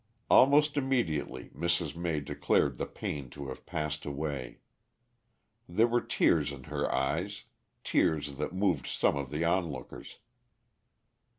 [0.31, 1.95] Almost immediately Mrs.
[1.95, 4.57] May declared the pain to have passed away.
[5.69, 7.43] There were tears in her eyes
[7.83, 10.17] tears that moved some of the onlookers.